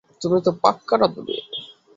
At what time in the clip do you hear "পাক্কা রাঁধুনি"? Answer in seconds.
0.63-1.35